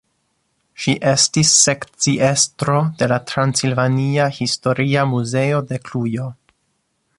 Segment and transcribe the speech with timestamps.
[0.83, 6.31] Ŝi estis sekciestro de la Transilvania Historia Muzeo de Kluĵo.